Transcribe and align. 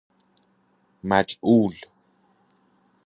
مجعول 1.03 1.77